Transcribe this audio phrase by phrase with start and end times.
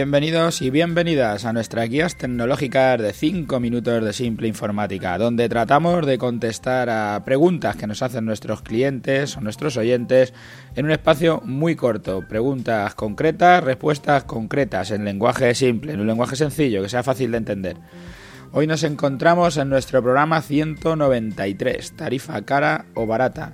[0.00, 6.06] Bienvenidos y bienvenidas a nuestras guías tecnológicas de 5 minutos de simple informática, donde tratamos
[6.06, 10.32] de contestar a preguntas que nos hacen nuestros clientes o nuestros oyentes
[10.74, 12.26] en un espacio muy corto.
[12.26, 17.36] Preguntas concretas, respuestas concretas en lenguaje simple, en un lenguaje sencillo, que sea fácil de
[17.36, 17.76] entender.
[18.52, 23.52] Hoy nos encontramos en nuestro programa 193, tarifa cara o barata.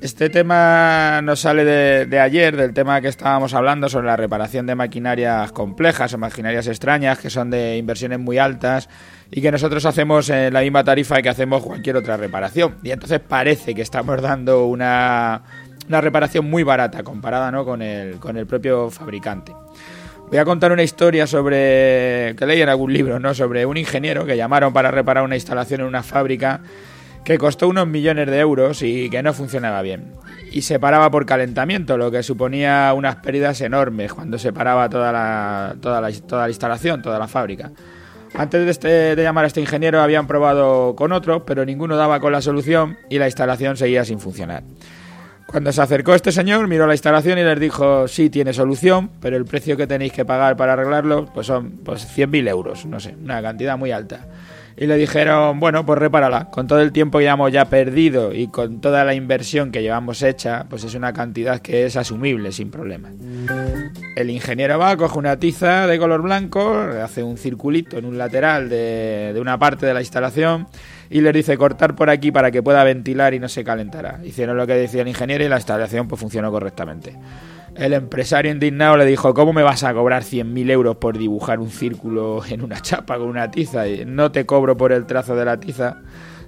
[0.00, 4.74] Este tema nos sale de, ayer, del tema que estábamos hablando sobre la reparación de
[4.74, 8.88] maquinarias complejas o maquinarias extrañas que son de inversiones muy altas
[9.30, 12.76] y que nosotros hacemos en la misma tarifa que hacemos cualquier otra reparación.
[12.82, 15.42] Y entonces parece que estamos dando una,
[15.86, 17.66] una reparación muy barata comparada ¿no?
[17.66, 19.52] con, el, con el propio fabricante.
[20.30, 23.34] Voy a contar una historia sobre que leí en algún libro, ¿no?
[23.34, 26.60] Sobre un ingeniero que llamaron para reparar una instalación en una fábrica
[27.24, 30.12] que costó unos millones de euros y que no funcionaba bien.
[30.52, 35.12] Y se paraba por calentamiento, lo que suponía unas pérdidas enormes cuando se paraba toda
[35.12, 37.70] la, toda la, toda la instalación, toda la fábrica.
[38.34, 42.20] Antes de, este, de llamar a este ingeniero habían probado con otro, pero ninguno daba
[42.20, 44.62] con la solución y la instalación seguía sin funcionar.
[45.46, 49.36] Cuando se acercó este señor, miró la instalación y les dijo, sí, tiene solución, pero
[49.36, 53.16] el precio que tenéis que pagar para arreglarlo pues son pues 100.000 euros, no sé,
[53.20, 54.26] una cantidad muy alta
[54.80, 56.46] y le dijeron, bueno, pues repárala.
[56.46, 60.22] Con todo el tiempo que llevamos ya perdido y con toda la inversión que llevamos
[60.22, 63.10] hecha, pues es una cantidad que es asumible sin problema.
[64.16, 68.70] El ingeniero va, coge una tiza de color blanco, hace un circulito en un lateral
[68.70, 70.66] de, de una parte de la instalación
[71.10, 74.20] y les dice cortar por aquí para que pueda ventilar y no se calentará.
[74.24, 77.14] Hicieron lo que decía el ingeniero y la instalación pues funcionó correctamente.
[77.76, 81.70] El empresario indignado le dijo, ¿cómo me vas a cobrar 100.000 euros por dibujar un
[81.70, 83.84] círculo en una chapa con una tiza?
[84.06, 85.98] No te cobro por el trazo de la tiza,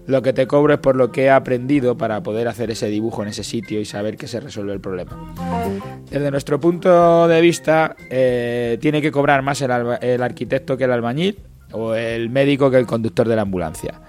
[0.06, 3.23] lo que te cobro es por lo que he aprendido para poder hacer ese dibujo
[3.23, 5.33] en ese sitio y saber que se resuelve el problema.
[6.11, 9.70] Desde nuestro punto de vista, eh, tiene que cobrar más el,
[10.01, 11.39] el arquitecto que el albañil
[11.73, 14.01] o el médico que el conductor de la ambulancia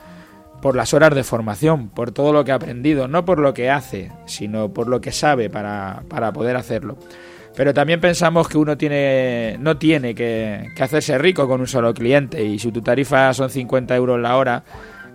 [0.64, 3.70] por las horas de formación, por todo lo que ha aprendido, no por lo que
[3.70, 6.04] hace, sino por lo que sabe para,
[6.34, 6.98] poder hacerlo.
[7.54, 12.46] Pero también pensamos que uno tiene, no tiene que, hacerse rico con un solo cliente
[12.46, 14.64] y si tu tarifa son 50 euros la hora,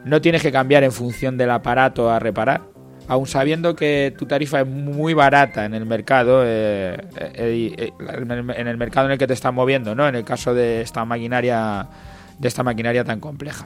[0.05, 2.61] no tienes que cambiar en función del aparato a reparar.
[3.09, 8.69] Aun sabiendo que tu tarifa es muy barata en el mercado, eh, eh, eh, en
[8.69, 10.07] el mercado en el que te estás moviendo, ¿no?
[10.07, 11.89] En el caso de esta maquinaria,
[12.39, 13.65] de esta maquinaria tan compleja.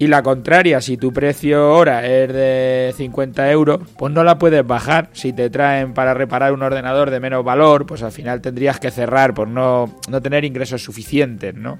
[0.00, 4.64] Y la contraria, si tu precio hora es de 50 euros, pues no la puedes
[4.64, 5.10] bajar.
[5.12, 8.92] Si te traen para reparar un ordenador de menos valor, pues al final tendrías que
[8.92, 11.78] cerrar por no, no tener ingresos suficientes, ¿no?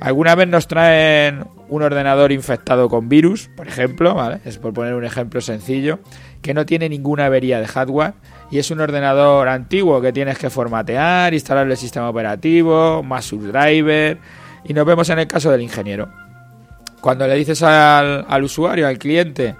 [0.00, 4.40] Alguna vez nos traen un ordenador infectado con virus, por ejemplo, ¿vale?
[4.46, 6.00] Es por poner un ejemplo sencillo,
[6.40, 8.14] que no tiene ninguna avería de hardware
[8.50, 14.18] y es un ordenador antiguo que tienes que formatear, instalarle el sistema operativo, más subdriver
[14.64, 16.23] y nos vemos en el caso del ingeniero
[17.04, 19.56] cuando le dices al, usuario, al cliente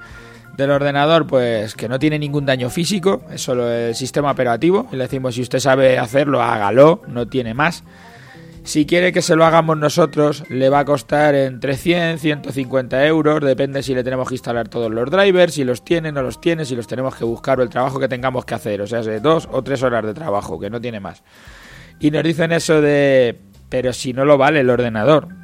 [0.56, 4.96] del ordenador, pues que no tiene ningún daño físico, es solo el sistema operativo, y
[4.96, 7.84] le decimos si usted sabe hacerlo, hágalo, no tiene más.
[8.62, 13.42] Si quiere que se lo hagamos nosotros, le va a costar entre 100 150 euros,
[13.42, 16.64] depende si le tenemos que instalar todos los drivers, si los tiene, no los tiene,
[16.64, 19.20] si los tenemos que buscar o el trabajo que tengamos que hacer, o sea, de
[19.20, 21.22] dos o tres horas de trabajo, que no tiene más.
[22.00, 23.38] Y nos dicen eso de,
[23.68, 25.43] pero si no lo vale el ordenador,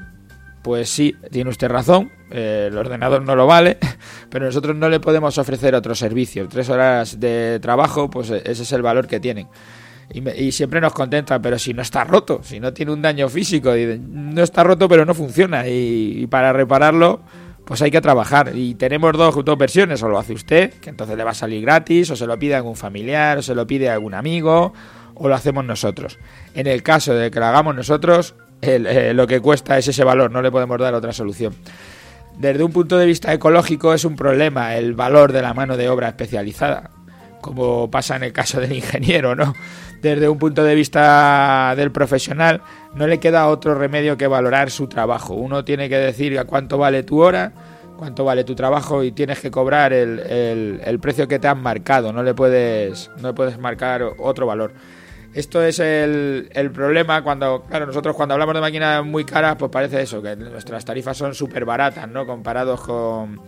[0.62, 3.78] pues sí, tiene usted razón, eh, el ordenador no lo vale,
[4.30, 6.48] pero nosotros no le podemos ofrecer otro servicio.
[6.48, 9.48] Tres horas de trabajo, pues e, ese es el valor que tienen.
[10.12, 13.72] Y, siempre nos contenta, pero si no está roto, si no tiene un daño físico,
[14.00, 17.20] no está roto pero no funciona y, para repararlo
[17.64, 18.50] pues hay que trabajar.
[18.56, 21.62] Y tenemos dos, dos versiones, o lo hace usted, que entonces le va a salir
[21.62, 24.72] gratis, o se lo pide a algún familiar, o se lo pide a algún amigo,
[25.14, 26.18] o lo hacemos nosotros.
[26.54, 30.30] En el caso de que lo hagamos nosotros, eh, lo que cuesta es ese valor,
[30.30, 31.54] no le podemos dar otra solución.
[32.38, 35.88] Desde un punto de vista ecológico es un problema el valor de la mano de
[35.88, 36.90] obra especializada,
[37.40, 39.54] como pasa en el caso del ingeniero, ¿no?
[40.00, 42.62] Desde un punto de vista del profesional
[42.94, 45.34] no le queda otro remedio que valorar su trabajo.
[45.34, 47.52] Uno tiene que decir a cuánto vale tu hora,
[47.98, 52.14] cuánto vale tu trabajo y tienes que cobrar el, el precio que te han marcado,
[52.14, 54.72] no le puedes, no le puedes marcar otro valor.
[55.32, 59.70] Esto es el, el, problema cuando, claro, nosotros cuando hablamos de máquinas muy caras, pues
[59.70, 62.26] parece eso, que nuestras tarifas son súper baratas, ¿no?
[62.26, 63.40] Comparados con,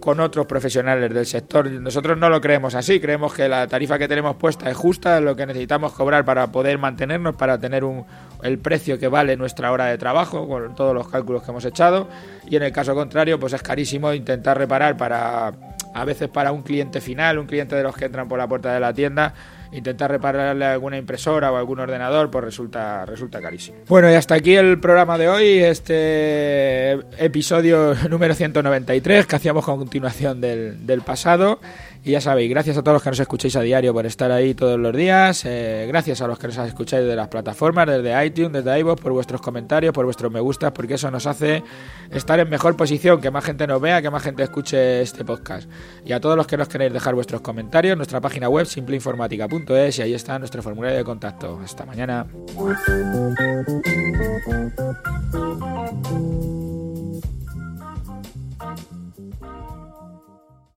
[0.00, 1.70] con otros profesionales del sector.
[1.70, 5.24] Nosotros no lo creemos así, creemos que la tarifa que tenemos puesta es justa, es
[5.24, 8.04] lo que necesitamos cobrar para poder mantenernos, para tener un,
[8.42, 12.08] el precio que vale nuestra hora de trabajo, con todos los cálculos que hemos echado,
[12.48, 15.52] y en el caso contrario, pues es carísimo intentar reparar para,
[15.94, 18.72] a veces para un cliente final, un cliente de los que entran por la puerta
[18.72, 19.34] de la tienda,
[19.72, 23.78] intentar repararle alguna impresora o algún ordenador, pues resulta, resulta carísimo.
[23.88, 29.78] Bueno, y hasta aquí el programa de hoy, este episodio número 193 que hacíamos con
[29.78, 31.60] continuación del, del pasado.
[32.04, 34.54] Y ya sabéis, gracias a todos los que nos escucháis a diario por estar ahí
[34.54, 35.44] todos los días.
[35.44, 39.12] Eh, gracias a los que nos escucháis desde las plataformas, desde iTunes, desde iVoox, por
[39.12, 41.62] vuestros comentarios, por vuestros me gustas, porque eso nos hace
[42.10, 45.68] estar en mejor posición, que más gente nos vea, que más gente escuche este podcast.
[46.04, 49.57] Y a todos los que nos queréis dejar vuestros comentarios, nuestra página web simpleinformática.es
[49.98, 51.60] y ahí está nuestro formulario de contacto.
[51.62, 52.26] Hasta mañana.